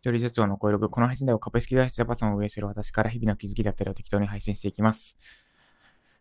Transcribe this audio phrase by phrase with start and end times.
[0.00, 5.18] 一人社長の声録、この配信では株式会社ジャパソンを運営している私から日々の気づきだったりを適当に配信していきます。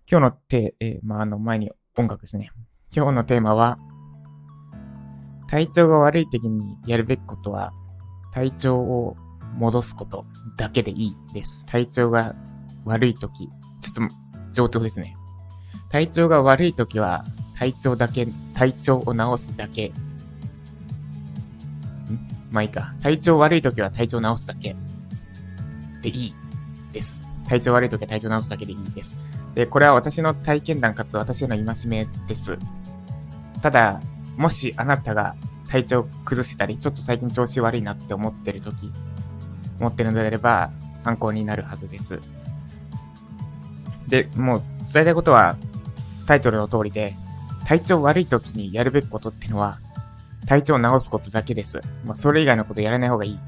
[0.10, 2.50] 今日のテー、えー、まあ、あの前に音楽ですね。
[2.96, 3.78] 今日のテーマは、
[5.48, 7.72] 体調が悪い時にやるべきことは、
[8.34, 9.16] 体調を
[9.58, 10.26] 戻すこと
[10.58, 11.64] だけでいいです。
[11.68, 12.36] 体調が
[12.84, 13.48] 悪い時、
[13.82, 14.16] ちょっと
[14.54, 15.16] 上調ですね。
[15.90, 17.24] 体調が悪い時は、
[17.56, 18.26] 体調だけ、
[18.56, 19.92] 体調を治すだけ
[22.52, 22.94] まあいいか。
[23.02, 24.76] 体調悪い時は体調直すだけ
[26.02, 26.34] でいい
[26.94, 27.24] です。
[27.48, 29.18] 体調悪い時は体調直すだけでいいです。
[29.56, 32.58] で、これは私の体験談かつ私への戒めです。
[33.62, 34.00] ただ、
[34.38, 35.36] もしあなたが
[35.68, 38.92] 体調崩したり、ちょっと最近調子悪いなって思ってる時、
[39.80, 40.72] 思ってるのであれば
[41.04, 42.20] 参考になるはずです。
[44.08, 45.56] で、もう伝えたいことは
[46.26, 47.16] タイトルの通りで、
[47.66, 49.80] 体調悪い時にやるべきことってのは、
[50.46, 51.82] 体調を治すことだけです。
[52.06, 53.40] まあ、それ以外のことやらない方がいい。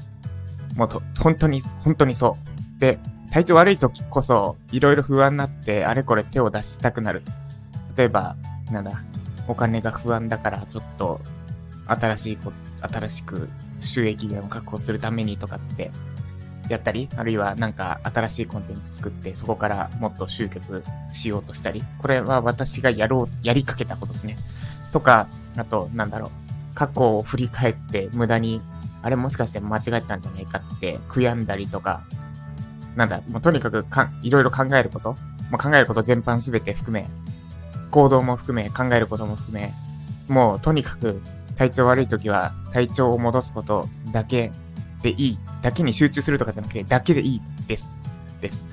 [0.76, 2.36] もうと、本当に、本当にそ
[2.76, 2.80] う。
[2.80, 2.98] で、
[3.30, 7.22] 体調悪い時こそ、いろいろ不安になって、あれこれ手を出したくなる。
[7.96, 8.36] 例えば、
[8.70, 9.02] なんだ、
[9.46, 11.20] お金が不安だから、ちょっと、
[11.86, 13.48] 新しいこ、新しく
[13.80, 15.90] 収益源を確保するためにとかって、
[16.68, 24.36] やったり、あるいはなんか新しいコンテンツ作って、そこからもっと集客しようとしたり、これは私がやろう、やりかけたことですね。
[24.92, 26.30] とか、あと、なんだろう、
[26.74, 28.60] 過去を振り返って無駄に、
[29.02, 32.02] あれもしかして間違えてたんじゃないかって悔やんだりとか、
[32.96, 35.16] なんだ、もうとにかくかいろいろ考えること、
[35.50, 37.06] まあ、考えること全般すべて含め、
[37.90, 39.72] 行動も含め、考えることも含め、
[40.28, 41.20] もうとにかく
[41.56, 44.52] 体調悪い時は体調を戻すことだけ
[45.02, 45.38] でいい。
[45.62, 48.10] だけに集中するとかじゃなくて、だけでいいです。
[48.40, 48.68] です。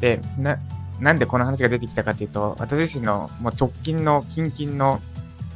[0.00, 0.58] で、な、
[1.00, 5.00] なんでこの話が出てきたかというと、私自身のもう直近の、近々の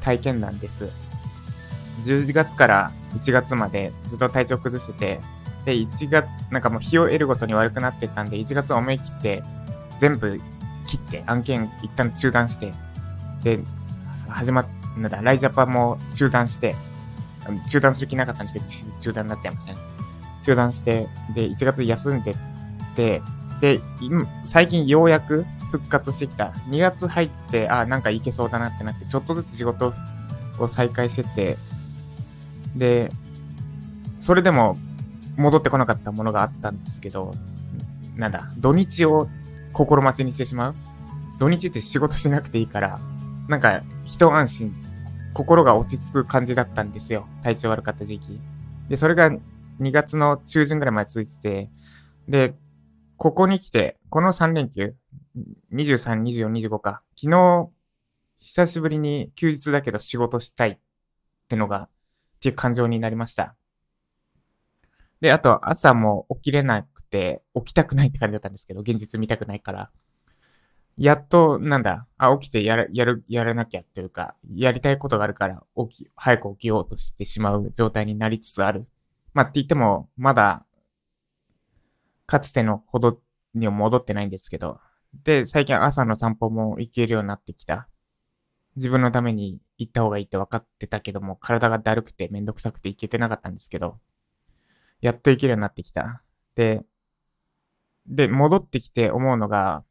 [0.00, 0.88] 体験なんです。
[2.04, 5.20] 10月から1月までずっと体調崩してて、
[5.64, 9.42] で、1月、なんかもう日を得るごとに悪くなってったんで、1月思い切って
[9.98, 10.40] 全部
[10.86, 12.72] 切って案件一旦中断して、
[13.42, 13.60] で、
[14.28, 16.74] 始まっ、なんだ、ライジャパも中断して、
[17.68, 19.78] 中断する気なかったんですけど、実質中断になっちゃいましたね。
[20.42, 22.36] 中断して、で、1月休んでっ
[22.96, 23.22] て、
[23.60, 23.80] で、
[24.44, 26.46] 最近ようやく復活してきた。
[26.68, 29.94] 2月入って、あ、なんかいけそうだなってなって、ちょっとずつ仕事
[30.58, 31.56] を再開してて、
[32.76, 33.10] で、
[34.18, 34.76] それでも
[35.36, 37.34] 戻ってこなかったものがあったんですけど、
[38.16, 39.28] なんだ、土日を
[39.72, 40.74] 心待ちにしてしまう？
[41.38, 43.00] 土日って仕事しなくていいから、
[43.48, 44.74] なんか一安心、
[45.34, 47.26] 心が落ち着く感じだったんですよ。
[47.42, 48.38] 体調悪かった時期。
[48.88, 49.40] で、それが2
[49.90, 51.70] 月の中旬ぐらいまで続いてて、
[52.28, 52.54] で、
[53.16, 54.94] ここに来て、この3連休、
[55.72, 57.70] 23、24、25か、昨日、
[58.40, 60.78] 久しぶりに休日だけど仕事したいっ
[61.48, 61.88] てのが
[62.42, 63.54] っていう感情になりました。
[65.20, 69.90] で、あと朝も起きれなくて、起きたくないって感じだったんですけど、現実見たくないから。
[70.98, 78.88] やっと、なんだ、あ、起きてやる、やる、やらなきゃというか、やりたいことがあるから、起き、早く起きようとしてしまう状態になりつつある。
[79.34, 80.66] まあ、って言っても、まだ、
[82.26, 83.20] かつてのほど
[83.54, 84.80] には戻ってないんですけど、
[85.22, 87.88] で、最近朝の散歩も行けるようになってきた。
[88.74, 93.98] 自分のために行った方がいいって分かってたけども、体がだるくてめんどくさくて行けてなかったんですけど、
[95.00, 96.22] やっと行けるようになってきた。
[96.54, 96.84] で、
[98.06, 99.84] で、戻ってきて思うのが、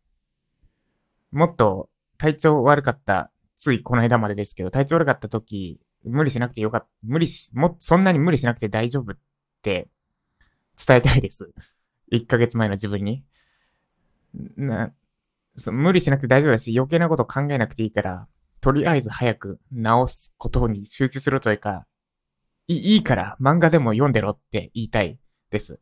[1.31, 9.17] もっと体調悪かった、ついこの間までですけど、体調悪かった時、無理しなくてよかった、無理し、も、そんなに無理しなくて大丈夫っ
[9.61, 9.87] て
[10.85, 11.51] 伝えたいです。
[12.11, 13.23] 1ヶ月前の自分に。
[14.57, 14.93] な、
[15.71, 18.27] 無理しなくて大丈夫だし、余計なこと考えなくていいから、
[18.61, 21.85] とりあえず早く直すことに集中するというか、
[22.67, 25.17] いいいから漫画でも読んでろって言いたい
[25.49, 25.79] です。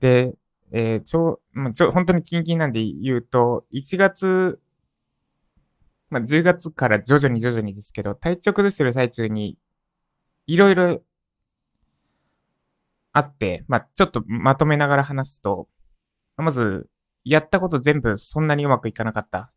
[0.00, 0.34] で、
[0.72, 4.60] えー、ちょ、まあ、ちょ、本当にキンキンなんで言うと、1月、
[6.10, 9.56] まあ、10月から徐々に徐々にですけど、体調崩してる最中に、
[10.46, 11.00] いろいろ
[13.12, 15.68] あって、まあ、ちょっとまとめながら話すと、
[16.36, 16.88] まず、
[17.24, 19.50] やったこと全部そんなにうまくいかなかったっ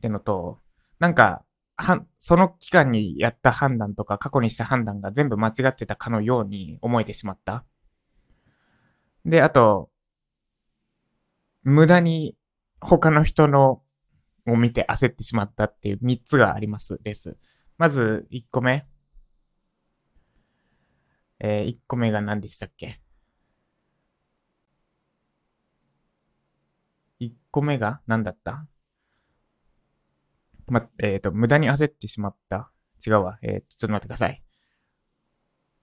[0.00, 0.58] てのと、
[0.98, 1.44] なんか、
[1.76, 7.64] は、その期間にやった判断とか過去にした判断が全部間違ってたかのように思えてしまった。
[9.24, 9.90] で、あと、
[11.62, 12.36] 無駄に
[12.80, 13.82] 他の人の
[14.46, 17.36] を見て焦ってしまったっていう3つがありますです。
[17.78, 18.86] まず1個目。
[21.38, 23.00] えー、1個目が何でしたっけ
[27.20, 28.66] ?1 個目が何だった？
[30.66, 32.70] ま、えっ、ー、と、無駄に焦ってしまった。
[33.04, 33.38] 違うわ。
[33.42, 34.42] えっ、ー、と、ちょっと待ってください。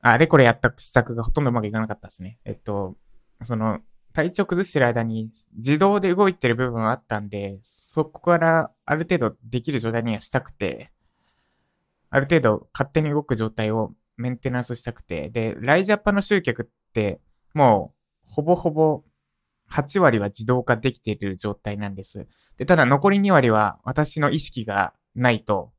[0.02, 2.40] あれこれやった施策がほとんどうまくいかなかったですね。
[2.46, 2.96] えっと、
[3.44, 3.80] その、
[4.14, 10.92] 体調崩してる間に自動で動いてる部分はあったんで、そこからある程度できる状態にはしたくて、
[12.10, 17.22] ある程度勝手に動く状態をメンテナンスしたくて、で、ライジャパの集客って
[17.54, 17.94] も
[18.26, 19.04] うほぼほぼ
[19.72, 22.28] 8割は自動化できている状態なんです。
[22.59, 25.71] で、ただ残り2割は私の意識がないと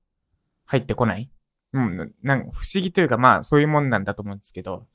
[0.65, 1.31] 入ってこない。
[1.73, 4.87] うん、なんか不思議というかまあそういうもんなんだと思うんですけど、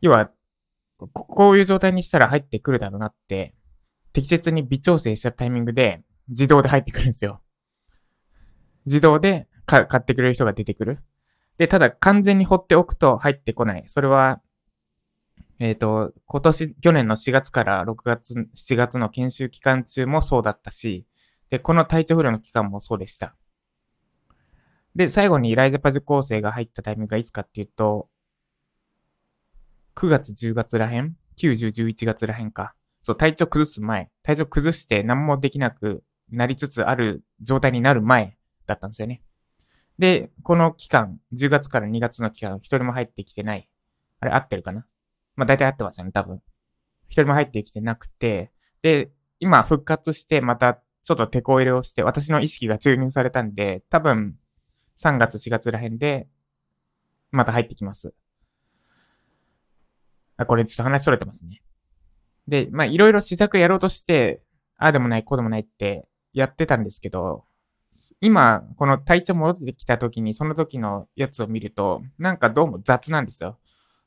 [0.00, 0.30] 要は、
[0.98, 3.54] こういう状態にしたら入ってくるだろうなって、
[4.12, 7.40] 適切に微調整したタイミングで自動で入ってくるんですよ。
[8.84, 10.98] 自動で買ってくれる人が出てくる。
[11.56, 13.84] で、ただ完全に放っておくと入ってこない。
[13.86, 14.40] それは、
[15.58, 21.06] えっ、ー、と、今年、去年の4月から6月、7月の研修期間中もそうだったし、
[21.50, 23.36] で、この体調不良の期間もそうでした。
[24.96, 28.08] で、最後にライジャパ受講生が入ったタイミングがいつかっていうと、
[29.94, 32.74] 9月、10月らへん ?9、10、11月らへんか。
[33.02, 34.10] そう、体調崩す前。
[34.22, 38.36] 体調崩して何もできなくなりつつある状態になる前
[38.66, 39.22] だったんですよね。
[39.98, 43.68] で、この期間、10月から2月の期間、一人も入ってきてない。
[44.20, 44.86] あれ合ってるかな？
[45.36, 46.40] まあ大体合ってますよね、多分。
[47.08, 48.52] 一人も入ってきてなくて、
[48.82, 49.10] で、
[49.40, 54.36] 今復活してまたちょっと手こ入れをして、私の意識が注入されたんで、多分
[54.96, 56.28] 3月4月ら辺で、
[57.30, 58.14] また入ってきます。
[60.36, 61.62] あ、これちょっと話それてますね。
[62.48, 64.42] で、まあいろいろ施策やろうとして、
[64.76, 67.44] ああでもない、こうでもないってやってたんですけど、
[68.20, 73.58] 今、この体調戻ってきた時に、その時のやつを見ると、なんかどうも雑なんですよ。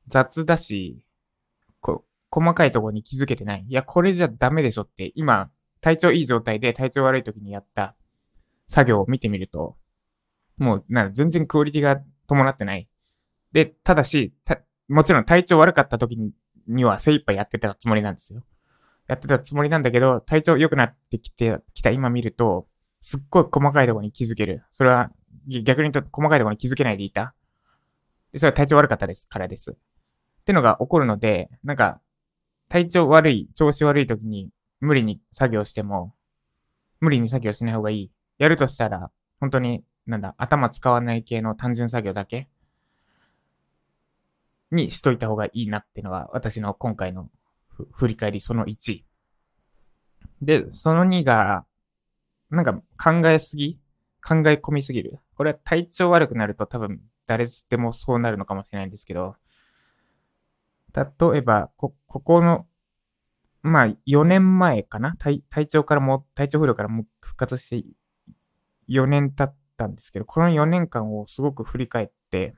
[0.08, 1.00] 雑だし、
[2.30, 3.66] 細かいところに気づけてない。
[3.68, 5.50] いや、これじゃダメでしょって、今、
[5.82, 7.96] 体調いい状態で体調悪い時にやった
[8.68, 9.78] 作業を見てみると、
[10.58, 12.90] もう、な全然クオリティが伴ってない。
[13.52, 14.34] で、ただし、
[14.88, 16.32] もちろん体調悪かった時に
[16.68, 18.44] には精一杯やってたつもりなんですよ。
[19.08, 22.68] やってたつもりなんだけど、体調良くなってきて、きた今見ると、
[23.00, 24.64] すっごい細かいところに気づける。
[24.70, 25.12] それは
[25.48, 27.34] 逆に言うと細かいところに気づけないでいた。
[28.34, 29.72] で、それは体調悪かったですからです。
[29.72, 29.76] っ
[30.46, 32.02] てのが起こるので、なんか、
[32.70, 34.50] 体調悪い、調子悪い時に
[34.80, 36.14] 無理に作業しても、
[37.00, 38.12] 無理に作業しない方がいい。
[38.38, 42.48] やるとしたら、本当に、なんだ、頭使わない系の単純作業だけ
[44.72, 47.30] にしといた方がいいなっていうのが私の今回の
[47.92, 49.04] 振り返りその1。
[50.42, 51.66] で、その2が、
[52.50, 53.80] なんか考えすぎ
[54.26, 55.20] 考え込みすぎる。
[55.36, 59.36] これは体調悪くなると多分誰でもそうなるのかもしれないんですけど、
[60.98, 62.66] 例えば、こ、ここの、
[63.62, 65.16] まあ、4年前かな？
[65.18, 67.88] 体調からも、体調不良からも復活して
[68.90, 72.56] 4年経ったんですけど、この4年間をすごく振り返って、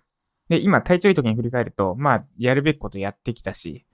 [0.47, 3.86] で、今体調いい時に振り返ると、まあ、やるべきことやってきたし、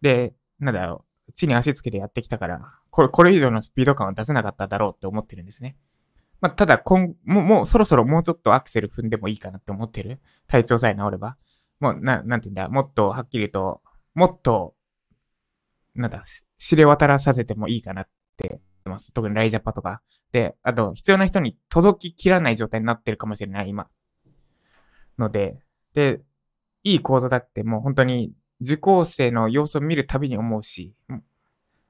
[0.00, 2.60] で、なんだろう、地に足つけてやってきたから、
[2.90, 5.76] これ、これ以上のスピード感は出せなかっただろうって思ってるんですね。
[6.40, 10.20] まあ、ただ、今、もう、もうそろそろもうちょっとアクセル踏んでもいいかなって思ってる。
[10.48, 11.36] 体調さえ治れば。
[11.82, 13.82] もう、な、なんて言うんだ、もっとはっきりと、
[14.14, 14.76] もっと、
[15.96, 16.22] なんだ、
[16.56, 19.12] 知れ渡らさせてもいいかなってます。
[19.12, 20.00] 特にライジャパとか。
[20.30, 23.88] で、あと、必要な人に届ききらない状態になってるかもしれない、今。
[25.18, 25.60] ので、
[25.92, 26.20] で、
[26.84, 30.94] いい講座だってもう本当に受講生の様子を見るたびに思うし、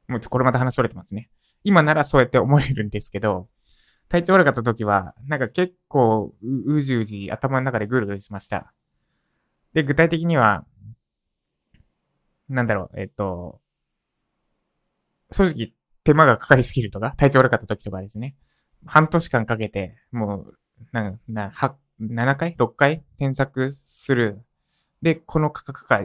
[0.09, 1.29] もうこれまた話それてますね。
[1.65, 3.49] 今ならそうやって思えるんですけど、
[4.09, 8.73] 体調悪かった時は、なんか結構う、うじうじ頭の中でぐるぐるしました。
[9.75, 10.65] で、具体的には、
[12.49, 13.61] なんだろう、えっと、
[15.31, 15.73] 正直
[16.05, 18.37] 手間がかかりすぎるとか、体調悪かった時とかですね。
[18.85, 20.59] 半年間かけて、もう、
[20.93, 23.05] な、な、は、7回 ?6 回？
[23.17, 24.43] 添削する。
[25.01, 26.03] で、この価格か、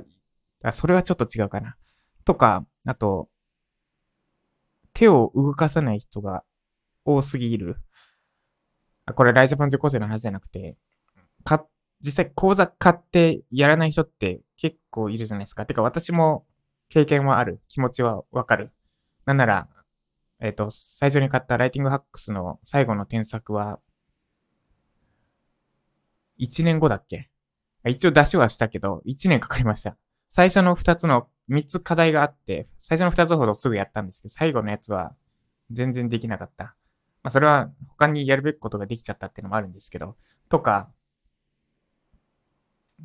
[0.64, 1.76] あ、それはちょっと違うかな。
[2.24, 3.30] とか、あと、
[4.94, 6.44] 手を動かさない人が
[7.06, 7.78] 多すぎる。
[9.06, 10.78] あ、これライジャパン受講生の話じゃなくて、
[11.44, 11.66] か、
[12.00, 15.66] 実際講座買ってやらない人って結構いるじゃないですか。
[15.66, 16.46] てか私も
[16.90, 17.60] 経験はある。
[17.68, 18.72] 気持ちはわかる。
[19.26, 19.68] なんなら、
[20.40, 23.80] えっ、ー、と、最初に買ったライティングハックスの最後の添削は、
[26.40, 27.30] 1年後だっけ？
[27.86, 29.98] 一応出しはしたけど、1年かかりました。
[30.30, 35.16] 最初の2つの、3つ課題があって、最初の2つほどすぐやったんですけど、最後のやつは
[35.72, 36.76] 全然できなかった。
[37.24, 40.16] まあ、それは他にやるべきことができちゃったっていうのもあるんですけど、
[40.50, 40.90] とか、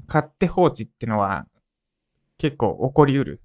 [0.07, 1.47] 買って放置ってのは
[2.39, 3.43] 結構起こりうる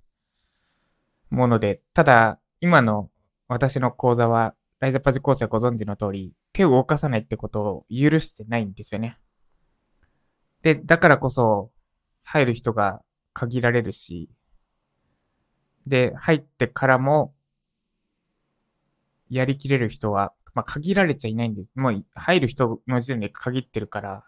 [1.29, 3.09] もので、ただ、今の
[3.47, 9.17] 私の講座は、ライザパジ講師はご存知の通り、手を動かさないってことを許してないんですよね。
[10.61, 11.71] で、だからこそ、
[12.23, 13.01] 入る人が
[13.33, 14.29] 限られるし、
[15.85, 17.33] で、入ってからも、
[19.29, 21.71] やりきれる人は、まあ、限られちゃいないんです。
[21.75, 24.23] もう、入る人の時点で限ってるから、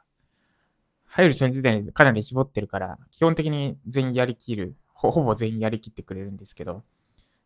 [1.10, 6.84] 入る人の時点でかなり絞ってるから、基本的に全員やりきる、ほほぼ全員やりきってくれるんですけど、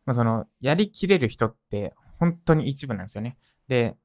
[0.05, 3.37] まあ、その、やりきれる人って、本当に一部なんですよね。
[3.67, 3.95] で、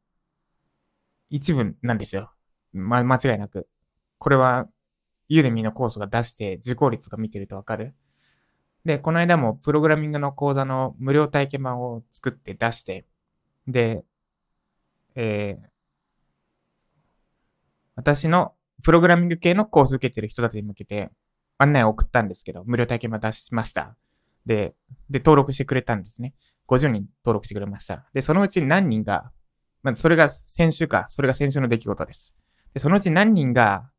[1.28, 2.32] 一部なんですよ。
[2.72, 3.68] ま、間違いなく。
[4.18, 4.68] これは、
[5.28, 7.94] ユーデミーのコースが出して受講率が見てるとわかる。
[8.84, 13.04] で、この間もプログラミングの講座の無料体験版を作って出して、
[13.66, 14.04] で、
[15.14, 15.68] えー、
[17.96, 18.54] 私の
[18.84, 21.10] プログラミング系のコース受けてる人たちに向けて
[21.58, 23.96] 案内を送ったんですけど、無料体験版出しました。
[24.46, 24.74] で、
[25.10, 26.34] で、登録してくれたんですね。
[26.68, 28.06] 50人登録してくれました。
[28.12, 29.30] で、そのうち何人が、
[29.82, 32.36] まあ、それが先週か、それが先週の出来事です。
[32.74, 33.90] で、そのうち何人が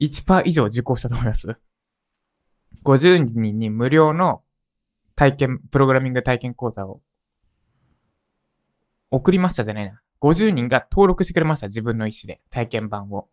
[0.00, 1.56] 1%以上受講したと思います
[2.84, 4.42] ?50 人に無料の
[5.14, 7.00] 体験、プログラミング体験講座を
[9.10, 10.00] 送りましたじゃないな。
[10.20, 11.68] 50人が登録してくれました。
[11.68, 12.40] 自分の意思で。
[12.50, 13.28] 体験版を。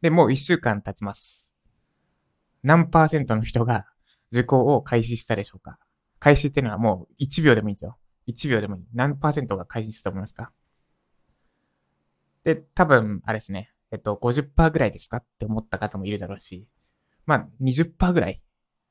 [0.00, 1.50] で、もう1週間経ちます。
[2.62, 3.86] 何パーセントの人が
[4.32, 5.78] 受講を開始したでしょうか
[6.18, 7.98] 開始っていうのはもう1秒でもいいですよ。
[8.28, 8.84] 1秒でもいい。
[8.92, 10.52] 何パーセントが開始したと思いますか
[12.44, 13.72] で、多分、あれですね。
[13.90, 16.68] えっと、50%ぐらいですかって思った方もいるだろうし、
[17.26, 18.42] まあ、20%ぐらい。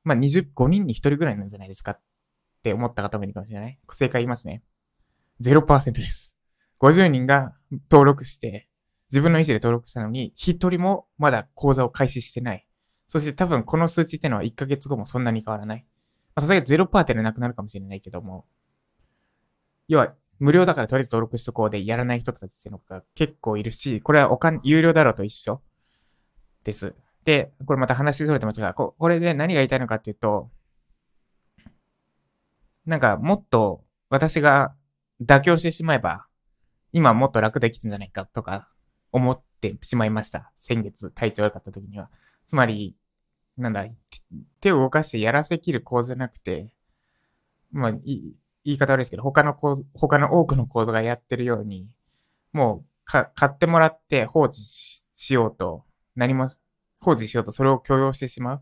[0.04, 2.02] まあ、25人に1人ぐらいなんじゃないですかっ
[2.64, 3.80] て思った方もいるかもしれない。
[3.92, 4.64] 正解言いますね。
[5.42, 6.38] 0%です。
[6.80, 7.54] 50人が
[7.92, 8.70] 登録して、
[9.12, 12.68] 自分の意思で登録したのに、1人もまだ講座を開始してない。
[13.08, 15.86] そして多分この数値ってのは1ヶ月後もそんなに変わらない。
[16.38, 18.46] さすがに0%ってなくなるかもしれないけども、
[19.88, 25.64] 要は、無料だからとりあえず登録しとこうでやらない人たちっていうのが結構いるし、これはお金、有料だろうと一緒
[26.64, 26.94] です。
[27.24, 30.52] で、これまた話それてますが、ここれで何が言いたいのかっていうと、
[32.86, 34.76] なんかもっと私が
[35.22, 36.28] 妥協してしまえば、
[36.94, 38.70] 今もっと楽できるんじゃないかとか
[39.18, 40.52] 思ってしまいました。
[40.58, 42.10] 先月体調悪かった時には。
[42.48, 42.96] つまり、
[43.58, 43.86] なんだ、
[44.62, 46.72] 手を動かしてやらせきる構図じゃなくて、
[47.72, 51.90] まあ、言い方悪いですけど、他の構図、他の多くの構図がやってるように、
[52.54, 55.84] もう、か、買ってもらって放置しようと、
[56.16, 56.50] 何も
[57.00, 58.62] 放置しようとそれを許容してしまう。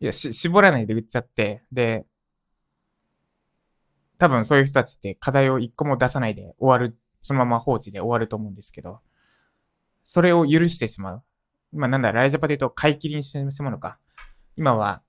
[0.00, 2.06] いや、し、絞らないで売っちゃって、で、
[4.18, 9.00] 多分そういう人たちって課題を一個も出さないで終わる、そのまま放置で終わると思うんですけど、
[10.04, 11.22] それを許してしまう。
[11.72, 13.98] まあなんだ、ライジャパで言うと買い切りにしてしまうのか。
[14.56, 15.02] 今は、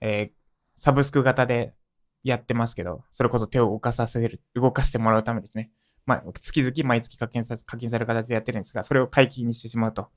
[0.00, 0.36] えー、
[0.76, 1.74] サブスク型で
[2.22, 5.70] やってますけど、それこそ手を動かさせる、動かしてもらうためですね。
[6.04, 10.08] まあ、月々毎月課金さ課金される形でやってるんですが、それを買い切りにしてしまうと。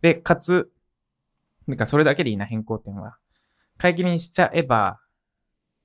[0.00, 0.72] で、かつ、
[1.66, 3.16] なんかそれだけでいいな、変更点は。
[3.78, 5.00] 買い切りにしちゃえば、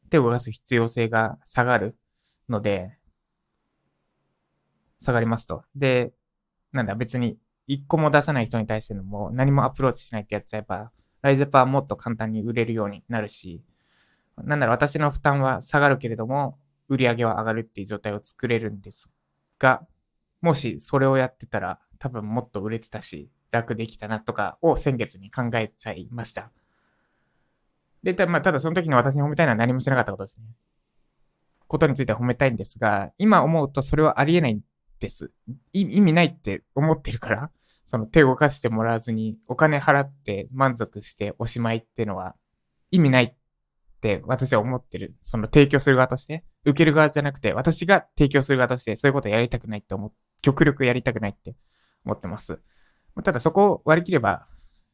[0.10, 1.98] 手を動かす必要性が下がる
[2.50, 2.98] ので、
[5.00, 5.64] 下がりますと。
[5.76, 6.14] で、
[6.72, 7.38] なんだ、別に
[7.68, 13.64] 一個も出さない人に対してのも何もアプローチしないってやっちゃえば、ライゼパーもっと簡単に売れるようになるし、
[14.38, 16.58] なんだろう、私の負担は下がるけれども、
[16.90, 19.12] 売り上げは上がるっていう状態を作れるんです
[19.60, 19.86] が、
[20.42, 26.52] もしそれをやってたら、多分もっと売れてたし、楽できたなとかを先月に考えちゃいました。
[28.04, 30.46] で、た,、まあ、ただその時に私に褒めたいのは何もしなかったことですね。
[31.68, 34.62] ことについては褒めたいんですが、今思うとそれはありえない
[35.00, 35.32] です。
[35.74, 37.52] 意味ないって思ってるから、
[37.86, 42.36] その手動かしてもらわずにお金払って満足しておしまいってのは
[42.92, 43.34] 意味ないっ
[44.02, 45.16] て私は思ってる。
[45.22, 50.12] その提供する側として、受ける側じゃなくて私が提供する側としてそういうことやりたくないって思う、
[50.42, 51.56] 極力やりたくないって
[52.04, 52.60] 思ってます。
[53.24, 54.48] ただそこを割り切れば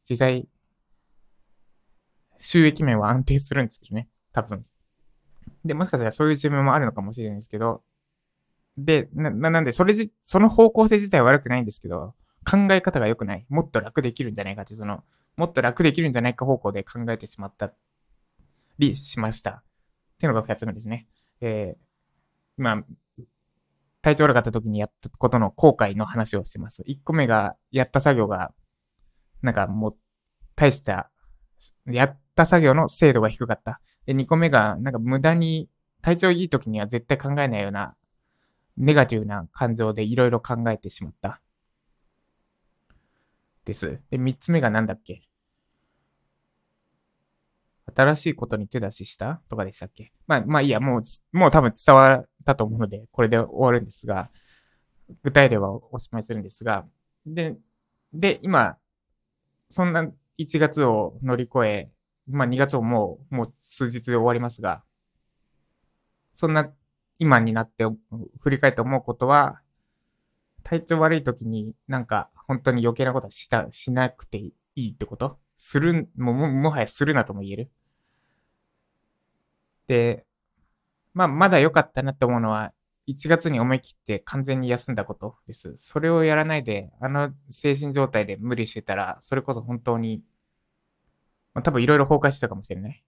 [0.08, 0.48] 実際
[2.38, 4.08] 収益面は安定するんですけどね。
[4.32, 4.62] 多分。
[5.64, 7.82] で、もしかしたらそういう自分もあるのかもしれないですけど、
[8.76, 12.14] で、な、なんで、それじ、その方向性自体は悪くないんですけど、
[12.44, 13.46] 考え方が良くない。
[13.48, 15.04] もっと楽できるんじゃないかって、その、
[15.36, 17.72] もっと楽できるんじゃないか方向で考えてしまった
[18.78, 19.50] りしました。
[19.50, 19.62] っ
[20.18, 21.06] ていうのが二つ目ですね。
[21.40, 22.84] えー、まあ、
[24.02, 26.82] 体調悪かった時にやったことの後悔の話をしてます。
[26.86, 28.52] 一個目が、やった作業が、
[29.42, 29.96] なんかもう、
[30.56, 31.10] 大した、
[31.86, 33.80] やった作業の精度が低かった。
[34.04, 35.70] で、2個目が、なんか無駄に、
[36.02, 37.96] 体調いい時には絶対考えないような、
[38.76, 41.40] ネガティブな感情でいろいろ考えてしまった。
[43.64, 44.00] です。
[44.10, 45.22] で、3つ目がなんだっけ？
[47.94, 49.40] 新しいことに手出しした？
[49.48, 50.12] とかでしたっけ？
[50.26, 51.02] まあ、まあいいや、もう、
[51.36, 54.30] もう多分伝わったと思うので、これで終わるんですが、
[55.22, 56.86] 具体例はおしまいするんですが、
[57.24, 57.56] で、
[58.12, 58.76] で、今、
[59.68, 61.90] そんな1月を乗り越え、
[62.26, 64.82] まあ2月をもう、もう数日で終わりますが、
[66.34, 66.70] そんな
[67.18, 67.84] 今になって
[68.40, 69.60] 振り返って思うことは、
[70.62, 75.38] 体調悪い時になんか本当に余計なことはした、しなくていいってこと？
[75.56, 77.70] する、も、も、もはやするなとも言える？
[79.86, 80.24] で、
[81.12, 82.72] まあ、まだ良かったなって思うのは、
[83.06, 85.74] 1月に思い切って完全に休んだことです。
[85.76, 90.22] それをやらないで、あの精神状態で無理してたら、それこそ本当に、
[91.52, 93.04] まあ、多分いろいろ崩壊してたかもしれない。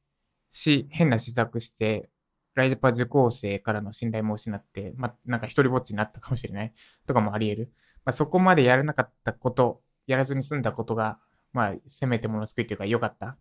[0.53, 2.11] し、変な施策して、
[2.57, 6.73] ライズパ受講生からの信頼も失って、まあ、なんか一人ぼっちになったかもしれない
[7.07, 7.73] とかもあり得る。
[8.07, 11.19] まあ、そこまでやらなかったこと、やらずに済んだことが、
[11.53, 13.37] まあ、せめてもの救いというか良かった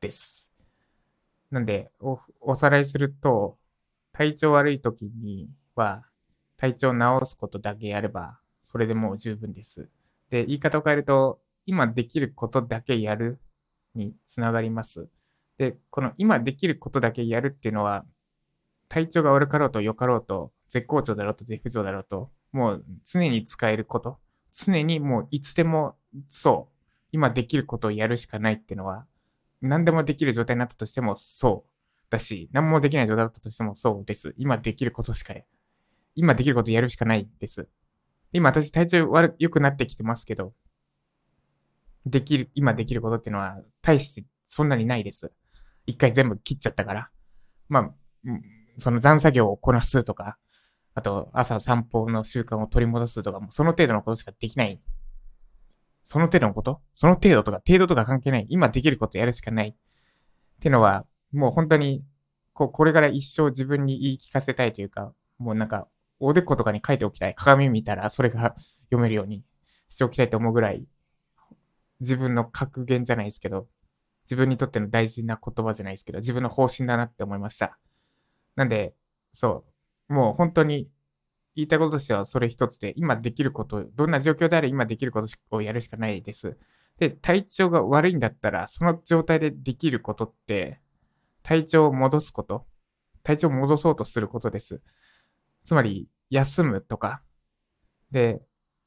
[0.00, 0.50] です。
[1.52, 3.56] なんでお、おさらいすると、
[4.12, 6.04] 体調悪い時には、
[6.56, 9.88] 体調を治すことだけやれば、それでもう十分です。
[10.30, 13.38] で、言い方を変えると、今できることだけやる
[13.94, 15.08] につながります。
[15.60, 18.06] で、この今できることだけやるっていうのは、
[18.88, 24.16] 体調が悪かろうと良かろうと、絶好調だろうと絶不調だろうと、もう常に使えること、
[24.52, 25.96] 常にもういつでも
[26.30, 26.76] そう、
[27.12, 29.04] 今できることをやるしかないっていうのは、
[29.60, 31.70] 何でもできる状態になったとしてもそう
[32.08, 34.34] だし、何もできない状態だったとしてもそうです。
[34.38, 35.34] 今できることしか、
[36.14, 37.68] 今できることやるしかないです。
[38.32, 40.54] 今私体調悪、良くなってきてますけど、
[42.06, 45.30] できる、今できることっていうのは、大してそんなにないです。
[45.90, 47.10] 一回全部切っちゃったから。
[47.68, 47.90] まあ、
[48.78, 50.38] その残作業をこなすとか、
[50.94, 54.80] あと朝散歩の習慣を取り戻すとか、もその程度のことしかできない
[56.02, 56.80] その程度のこと？
[56.94, 58.46] その程度とか、程度とか関係ない。
[58.48, 59.68] 今できることやるしかない。
[59.68, 59.74] っ
[60.60, 62.02] てのは、もう本当に、
[62.52, 65.86] こう、これから一生自分に言い聞かせたいというか、もうなんか、
[66.18, 67.34] おでことかに書いておきたい。
[67.34, 69.44] 鏡見たらそれが読めるように
[69.88, 70.84] しておきたいと思うぐらい、
[72.00, 73.68] 自分の格言じゃないですけど、
[74.30, 77.76] 自分にとっての大事な言葉じゃないですけど、自分の方針だなって思いました。
[78.54, 78.94] なんで、
[79.32, 79.64] そ
[80.08, 80.88] う、もう本当に
[81.56, 86.56] 言いたいこととしてはそれ一つで、今できること、どんな状況であれ今できることをやるしかないです。
[86.98, 90.80] で、体調が悪いんだったら、その状態でできることって、
[91.42, 92.66] 体調を戻すこと、
[93.24, 94.80] 体調を戻そうとすることです。
[95.64, 97.20] つまり、休むとか。
[98.12, 98.40] で、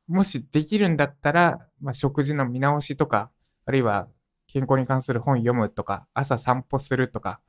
[0.07, 3.29] もしできるんだったら、まあ、食事の見直しとか、
[3.65, 4.07] あるいは
[4.47, 7.39] 健康に関する本読むとか、朝散歩するとか、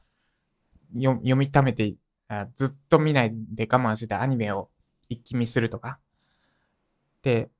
[0.94, 1.94] 読みためて
[2.54, 4.70] ずっと見ないで我慢してたアニメを
[5.09, 5.98] 一気見するとか。
[7.22, 7.50] で、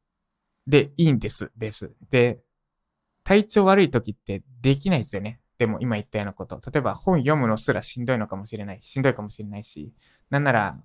[0.67, 1.93] で、いいんです、です。
[2.11, 2.41] で、
[3.23, 5.41] 体調悪い時ってできないですよね。
[5.59, 6.61] でも今言ったようなこと。
[6.71, 8.79] 例えば本読むのすらしんどいのかもしれない。
[8.83, 9.93] しんどいかもしれないし、
[10.31, 10.79] なんなら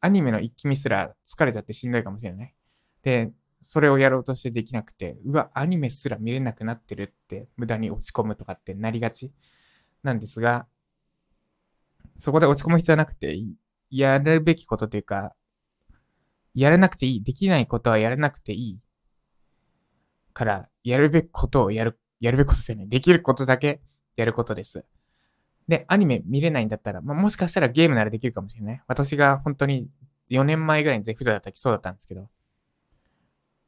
[0.00, 2.54] アニメの一気見すら疲れちゃってしんどいかもしれない。
[3.02, 3.32] で、
[3.64, 9.32] それをやろうとしてできなくて、うわ、アニメすら見れなくなってるって無駄に落ち込むとかってなりがち
[10.02, 10.66] なんですが、
[12.18, 13.36] そこで落ち込む必要はなくて、
[13.90, 15.34] やるべきことというか、
[16.54, 17.22] やらなくていい。
[17.22, 18.80] できないことはやらなくていい。
[20.34, 22.86] から、やるべきことをやる、やるべきことですよね。
[22.86, 23.80] できることだけ
[24.16, 24.84] やることです。
[25.68, 28.82] で、アニメ見れないんだったら、まあ、もしかしたらゲームならできるかもしれない。
[28.86, 29.88] 私が本当に
[30.30, 32.28] 4年前ぐらいにゼフジだった時そうだったんですけど、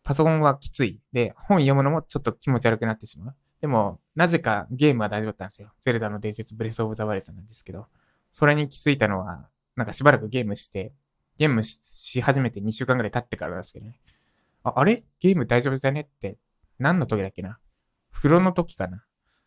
[0.06, 1.00] パソコンはきつい。
[1.12, 3.34] で、本読むのもちょっと気持ち悪くなってしまう。
[3.60, 5.72] でも、なぜかゲームは大丈夫だったんですよ。
[5.80, 7.88] ゼルダの伝説ブレスオブザワイルドなんですけど、
[8.30, 10.92] それに気づいたのは、なんかしばらくゲームして、
[11.38, 13.98] ゲームし始めて2週間ぐらい経ってからですけどね。
[14.62, 15.02] あ、あれ？
[15.18, 16.02] ゲーム大丈夫じゃね？
[16.02, 16.38] って、
[16.78, 17.58] 何の時だっけな？
[18.12, 19.02] 風呂の時かな？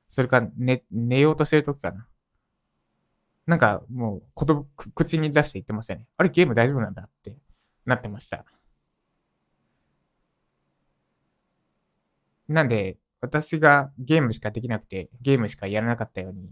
[0.10, 2.06] それか寝、寝ようとしてる時かな？
[3.48, 6.06] なんかもう、こと、口に出して言ってましたね。
[6.18, 7.04] あれゲーム大丈夫なんだ？
[7.04, 7.34] って
[7.86, 8.44] なってました。
[12.50, 16.50] なんで、私がゲームしかできなくて、ゲームしかやらなかったように、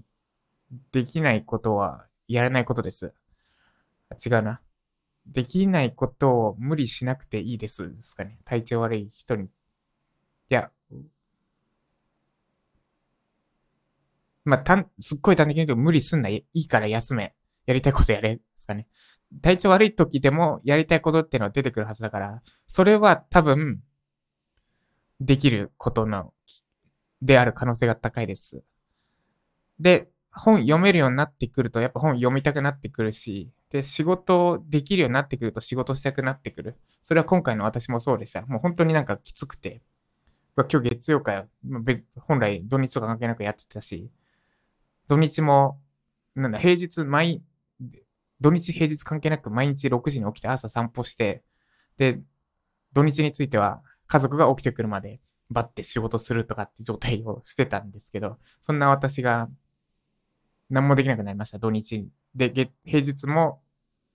[0.92, 3.14] できないことはやらないことです。
[4.26, 4.62] 違うな。
[5.26, 8.40] できないことを無理しなくていいですですかね。
[8.46, 9.46] 体調悪い人に。
[9.46, 9.50] い
[10.50, 10.72] や、
[14.46, 16.30] まあ、たん、すっごい端的に言うと無理すんな。
[16.30, 17.34] いいから休め。
[17.66, 18.38] やりたいことやれ。
[18.38, 18.88] ですかね。
[19.42, 23.82] 体調悪い時でもやりたいことってのは出てくるはずだから、それは多分、
[25.20, 26.34] できることの、
[27.22, 28.62] である可能性が高いです。
[29.80, 36.76] で、本読めるようになってくると、やっぱ本読みたくなってくるし、で、仕事できるようになってくると仕事したくなってくる。
[37.04, 38.42] それは今回の私もそうでした。
[38.44, 39.82] もう本当になんかきつくて。
[40.56, 41.48] 今日月曜かよ。
[41.64, 44.10] 別、本来土日とか関係なくやってたし、
[45.08, 45.80] 土日も、
[46.36, 47.44] なんだ、平日、毎、
[48.42, 51.44] 土日平日関係なく毎日6時に起きて朝散歩して、
[51.98, 52.20] で、
[52.94, 55.20] 土日については家族が起きてくるまで
[55.54, 59.50] 張って仕事するとかって状態をしてたんですけど、そんな私が
[60.70, 62.10] 何もできなくなりました、土日。
[62.36, 62.52] で、
[62.86, 63.62] 平日も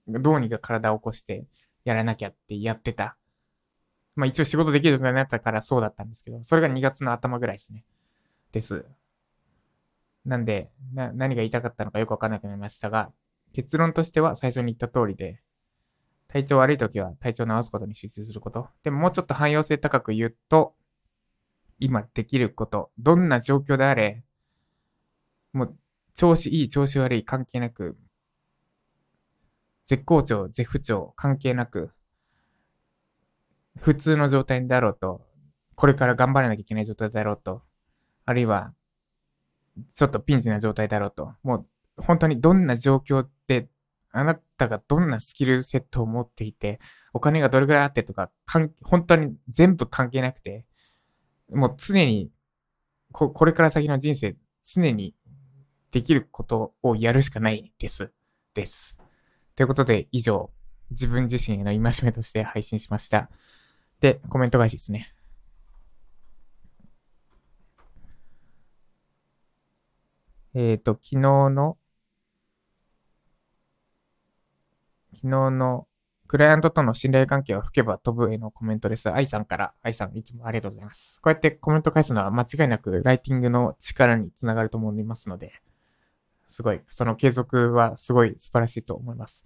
[0.07, 1.47] どうにか体を起こして
[1.85, 3.17] やらなきゃってやってた。
[4.15, 7.85] まあ一応仕事できる状態になったからそうだったんですけど、それが2月の頭ぐらいですね。
[8.53, 8.85] です。
[10.25, 13.11] なんで、な、何が言いたかったのかよくわかんなくなりましたが、
[13.53, 15.41] 結論としては最初に言った通りで、
[16.33, 18.67] 体調悪い時は体調を治すことに集中すること。
[18.83, 20.75] でももうちょっと汎用性高く言うと、
[21.79, 24.25] 今できること、どんな状況であれ、
[25.53, 25.77] もう
[26.15, 27.99] 調子いい、調子悪い関係なく、
[29.85, 31.91] 絶好調、絶不調関係なく、
[33.77, 35.27] 普通の状態だろうと、
[35.75, 37.63] これから頑張らなきゃいけない状態だろうと、
[38.25, 38.73] あるいは、
[39.95, 41.67] ちょっとピンチな状態だろうと、もう
[42.03, 43.69] 本当にどんな状況で、
[44.13, 46.79] あなたがどんなスキルセットを持っていて、
[47.13, 48.71] お金がどれぐらいあってとか、本
[49.07, 50.65] 当に全部関係なくて、
[51.51, 52.31] もう常に
[53.13, 55.15] こ、これから先の人生、常に
[55.91, 58.13] できることをやるしかないです。
[58.55, 59.01] です。
[59.55, 60.51] ということで、以上、
[60.91, 63.31] 自分自身への戒めとして配信しました。
[64.01, 65.15] で、コメント返しですね。
[70.55, 71.79] えっ、ー、と、昨日の、
[75.15, 75.87] 昨日の
[76.27, 79.13] クライアントとの信頼関係を吹けば飛ぶへのコメントです。
[79.13, 81.21] 愛さんから、愛さんいつもありがとうございます。
[81.21, 85.53] こうやってコメント返すのは間違いなくライティングの力につながると思いますので、
[86.47, 89.45] すごい、その継続はすごい素晴らしいと思います。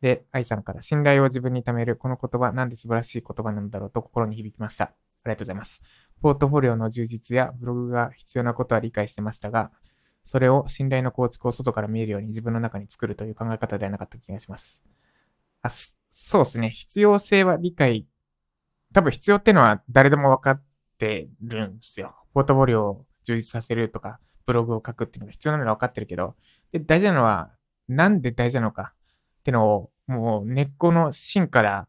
[0.00, 4.84] で、愛さんから信頼を自分に貯めるこの言葉、なんで素晴らしい言葉なんだろうと心に響きました。
[4.84, 4.88] あ
[5.24, 5.82] りがとうございます。
[6.20, 9.70] ポートフォリオの充実やブログが必要なことは理解してましたが、
[10.22, 14.82] それを信頼の構築を外から見えるように自分の中に作るという考え方ではなかった気がします。
[15.62, 16.70] あ、そうですね。
[16.70, 18.06] 必要性は理解、
[18.92, 20.62] 多分必要ってのは誰でも分かっ
[20.98, 22.14] てるんですよ。
[22.34, 26.36] ポートフォリオを充実させるとか、ブログを書くっていうのが必要なのは分かってるけど、
[26.72, 27.50] で、大事なのは、
[27.88, 28.92] なんで大事なのか
[29.40, 31.88] ってのを、もう根っこの芯から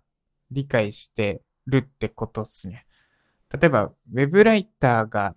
[0.51, 2.85] 理解してるってことっすね。
[3.51, 5.35] 例えば、ウェブライターが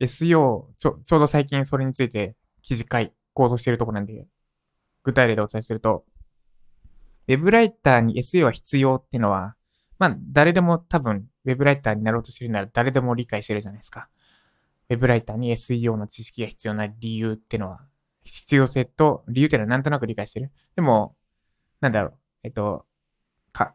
[0.00, 4.26] SEO、ちょ、ちょうど最近それについて記事書こうとしてるとこなんで、
[5.04, 6.04] 具体例でお伝えすると、
[7.28, 9.54] ウェブライターに SEO は必要っていうのは、
[9.98, 14.08] まあ、誰でも多分、ウェブライターになろうとしてるなら誰でも理解してるじゃないですか。
[14.88, 17.80] ウェブライターに SEO の知識が必要な理由ってのは、
[18.24, 20.50] 必要性と理由っていうのはなんとなく理解してる。
[20.76, 21.16] でも、
[21.80, 22.84] なんだろう、えっと、
[23.52, 23.74] か、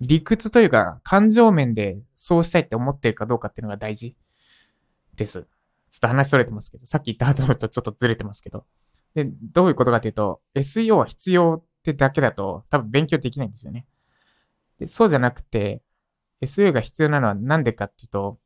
[0.00, 4.16] 理屈というか、感情面でそうしたいって思ってるかどうかっていうのが大事
[5.16, 5.46] です。
[5.90, 8.64] ちょっと話それてますけど、さっき言った後とちょっとずれてますけど。
[9.14, 13.86] で、どういうことかっていうと、SEO は必要ってだけだと多分勉強できないんですよね。
[14.78, 15.82] でそうじゃなくて、
[16.42, 18.38] SEO が必要なのはなんでかっていうと、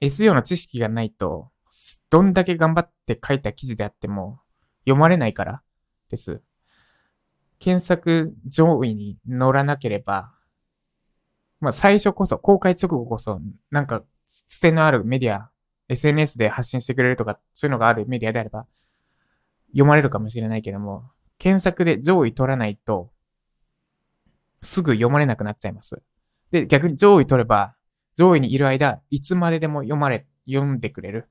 [0.00, 1.50] SEO の知識がないと、
[2.08, 4.40] どんだけ頑張って書いた記事であっても
[4.84, 5.62] 読まれないから
[6.08, 6.40] です。
[7.58, 10.32] 検索上位に乗らなければ、
[11.60, 15.50] まあ最初こそ、公開直後こそ、なんか、つてのあるメディア、
[15.88, 18.66] SNS で発信してくれるとか、そういうのがあるメディアであれば、
[19.72, 23.10] 読まれるかもしれないけども、検索で上位取らないと、
[24.60, 26.02] すぐ読まれなくなっちゃいます。
[26.50, 27.74] で、逆に上位取れば、
[28.14, 31.30] 上位にいる間、いつまででも読まれ、読んでくれる。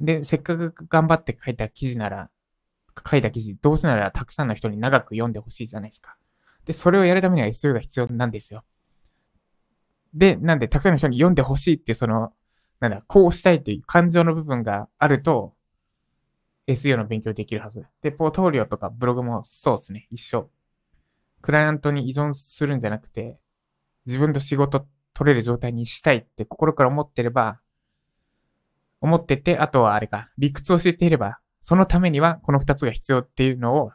[0.00, 2.30] で、せっかく頑張って書いた記事なら、
[3.08, 6.16] 書いた記事、どうせならたくさんの人に長く読んでほしいじゃないですか。
[6.64, 8.64] で、それをやるためには SEO が必要なんですよ。
[10.14, 12.32] で、なんで、たくさんの人に読んでほしいっていう、その、
[12.80, 15.54] なんだ、こうしたいという感情の部分があると、
[16.68, 17.86] SEO の勉強できるはず。
[18.02, 20.06] で、ポートフォリオとかブログもそうですね。
[20.10, 20.50] 一緒。
[21.40, 23.38] クライアントに依存するんじゃなくて、
[24.06, 27.60] 自分と仕事取れる状態にしたいって心から思ってれば、
[29.00, 33.92] 思ってて、あとはあれか、理屈を教えていれば、そのためにはこの二つが必要っていうのを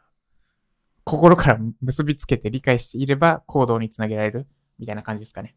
[1.04, 4.48] 心から結びつけて理解していれば行動につなげられる
[4.80, 5.56] みたいな感じですかね。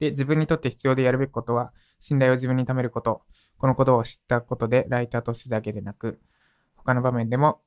[0.00, 3.22] で、自分にとって必要でやるべきことは、信頼を自分に貯めること。
[3.60, 6.18] このことを知ったことで、ライターとしてだけでなく、
[6.76, 7.60] 他の場面でも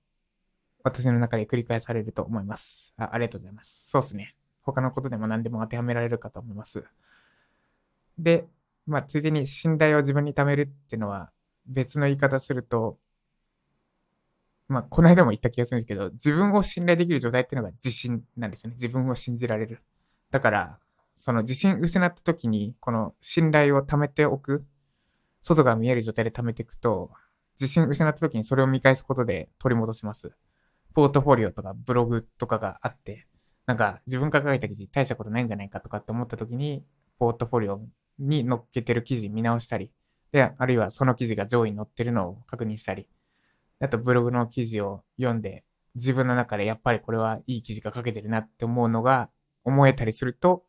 [0.84, 2.96] 私の中で繰り返されると思います。
[2.98, 3.92] あありがとうございます。
[3.92, 4.36] そうですね。
[4.64, 6.84] 他のことでも何でも当てはめられるかと思います。
[8.18, 8.46] で、
[8.88, 11.30] まあ、ついでに信頼を自分に貯めるっていうのは、
[11.68, 12.98] 別の言い方すると、
[14.68, 18.74] まあ、この間も言った気がするんですけど、自分を信頼できる状態っていうのが自信なんですよね。
[18.74, 19.80] 自分を信じられる。
[20.32, 20.80] だから、
[21.16, 24.66] その自信失った時に、この信頼を貯めておく、
[25.44, 27.12] 外が見える状態で貯めていくと、
[27.60, 30.32] 自信失った時にそれを見返すことで取り戻せます。
[30.96, 33.28] ポートフォリオとかブログとかがあって、
[33.66, 36.84] なんか自分が書いた記事大したことないんじゃないかとかって思った時に、
[37.20, 37.82] ポートフォリオ
[38.20, 39.92] に載っけてる記事見直したり、
[40.32, 43.08] で、あるいはその記事が上位に載ってるのを確認したり、
[43.80, 45.64] あとブログの記事を読んで、
[45.96, 49.30] 自分の中でやっぱりこれはいい記事が書けてるなって思うのが
[49.64, 50.64] 思えたりすると、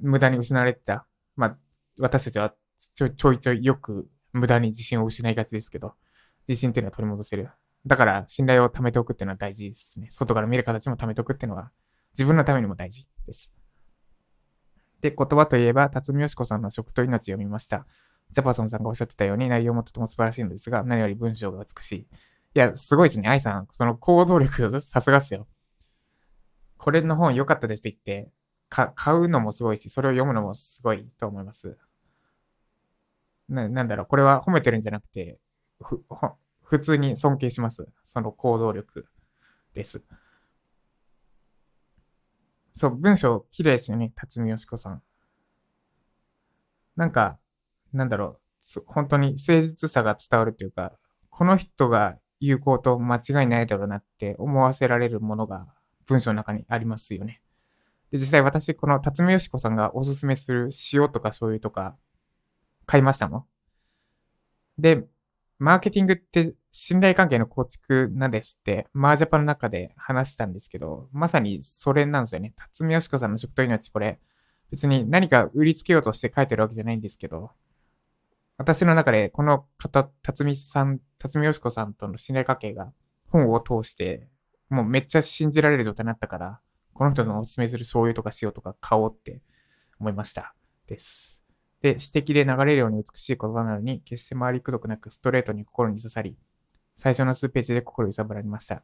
[0.00, 1.06] 無駄に失われてた。
[1.36, 1.56] まあ、
[1.98, 2.54] 私たちは
[2.94, 5.94] ちょちょいちょいよく無駄に自信を失いがちですけど、
[6.46, 7.50] 自信っていうのは取り戻せる。
[7.86, 10.08] だから信頼を貯めておくっていうのは大事ですね。
[10.10, 11.70] 外から見る形も貯めておくっていうのは
[12.12, 13.52] 自分のためにも大事です。
[15.00, 17.86] で、言葉といえば、辰巳よしこさんの食と命を読みました。
[18.30, 21.98] ジャパソンさんがおっしゃってたように内容もとても素晴らしいのですが、何より文章が美しい。
[22.00, 22.06] い
[22.54, 23.28] や、すごいですね。
[23.28, 25.46] 愛さん、その行動力、さすがっすよ。
[26.76, 28.30] これの本良かったですって言って、
[28.68, 31.76] 買うのもすごいし、それを読むのもすごいと思います。
[33.48, 35.38] な、なんだろう、これは褒めてるんじゃなくて、
[35.82, 36.02] ふ、
[36.62, 37.88] 普通に尊敬します。
[38.04, 39.06] その行動力
[39.74, 40.02] です。
[42.74, 45.02] そう、文章綺麗ですよね、辰巳よしこさん。
[46.96, 47.38] なんか、
[47.92, 48.40] なんだろ
[48.78, 50.92] う、本当に誠実さが伝わるというか、
[51.30, 55.66] この人が言うこと間違いないだろうなって思わせられるものが
[56.06, 57.40] 文章の中にありますよね。
[58.10, 61.96] で、実際私、この辰巳よしこさんがおすすめする塩とか醤油とか
[62.88, 63.44] 買いましたもん。
[64.78, 65.04] で、
[65.58, 72.54] マーケティングって信頼関係の構築なんですって、マージャパの中で話したんですけど、まさにそれなんですよね。
[72.56, 74.18] 辰巳よしこさんの食と命、これ、
[74.70, 77.50] 別に何か売りつけようとして書いてるわけじゃないんですけど、
[78.56, 82.92] 私の中でこの方、辰巳さん、辰巳よしこさんとの信頼関係が
[83.26, 84.28] 本を通して、
[84.70, 86.60] もうめっちゃ信じられる状態になったから、
[86.94, 89.42] この人のおすすめする醤油とか塩とか買おうって
[90.00, 90.54] 思いました。
[90.86, 91.37] です。
[91.82, 96.36] で、詩的で流れるように美しい言葉なのに、決して回りくどくなくストレートに心に刺さり、
[96.96, 98.82] 最初の数ページで心揺さぶられました。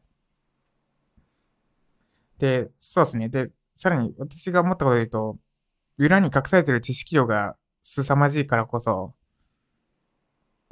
[2.38, 3.28] で、そうですね。
[3.28, 5.38] で、さらに私が思ったことで言うと、
[5.98, 9.14] 裏に隠されている知識量が凄まじいからこそ、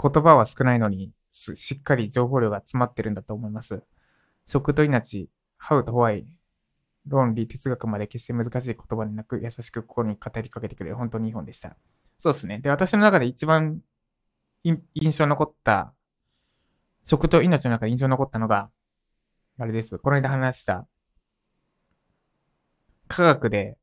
[0.01, 3.83] 言葉は少ないのに、しっかり情報量が詰まってるんだと思います。
[4.47, 5.29] 食と命、
[5.61, 6.25] How to Why、
[7.07, 11.77] 論理、哲学まで決して難しい言葉になく、優しく心に語りかけてくれる本当にいい本でした。
[12.23, 12.61] そうですね。
[12.61, 13.81] で、私の中で一番
[14.63, 15.93] 印象残った、
[17.03, 18.71] 食と命の中で印象残ったのが、
[19.59, 19.99] あれです。
[19.99, 20.87] この間話した、
[23.09, 23.77] 科学で、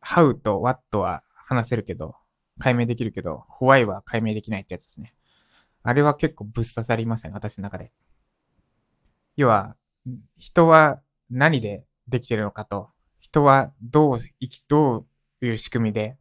[0.00, 2.16] how と what は話せるけど、
[2.58, 5.14] 解明できるけど、why は解明できないってやつですね。
[5.82, 7.92] あれは結構ぶっ刺さりましたね、私の中で。
[9.36, 9.76] 要は、
[10.38, 15.04] 人は何でできてるのかと、人はどう生き、ど
[15.42, 16.16] ういう仕組みで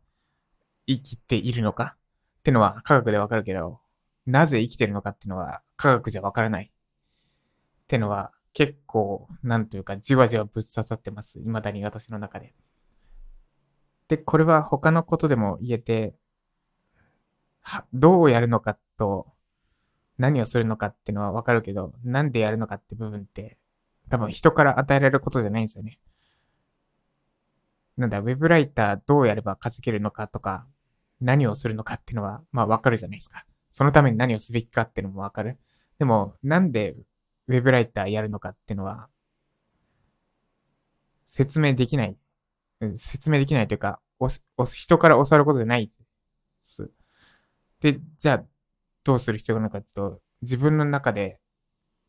[0.89, 1.95] 生きているのか？
[2.39, 3.79] ってのは科学でわかるけど、
[4.25, 6.71] なぜ生きてるのかっていうのは科学じゃわからない。
[6.71, 11.39] ってのは結構、なんというか、じわじわぶっ刺さってます。
[11.39, 12.53] 未だに私の中で。
[14.07, 16.15] で、これは他のことでも言えて、
[17.93, 19.27] どうやるのかと、
[20.17, 23.57] 何をするのかっていうのはわかるけど、なんでやるのかって部分って、
[24.09, 25.99] 多分人から与えられることじゃないんですよね。
[27.97, 30.65] なんだ、ウェブライターどうやれば稼げるのかとか、
[31.21, 33.45] 何をするのかっていうのは、まあわかるじゃないですか。
[33.71, 35.57] そのために何をすべきかっていうのもわかる。
[35.99, 36.95] でも、なんで
[37.47, 39.09] ウェブライターやるのかっていうのは、
[41.25, 42.17] 説明できない。
[42.95, 43.99] 説明できないというか、
[44.73, 45.93] 人から教わることじゃないで
[46.61, 46.89] す。
[47.81, 48.43] で、じゃあ、
[49.03, 51.39] どうする必要があるのかというと、自分の中で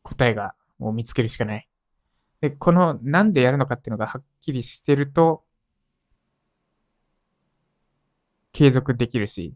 [0.03, 1.67] 答えがもう見つけるしかない。
[2.41, 5.43] で、このなんでやるのかっていうのがはっきりしてると、
[8.53, 9.55] 継続できるし、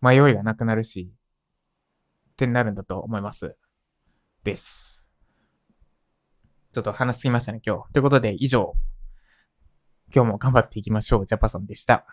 [0.00, 1.10] 迷いがなくなるし、
[2.32, 3.56] ってなるんだと思います。
[4.44, 5.10] です。
[6.72, 7.92] ちょっと話しすぎましたね、今日。
[7.92, 8.74] ということで、以上。
[10.14, 11.26] 今日も頑張っていきましょう。
[11.26, 12.06] ジャパソンでした。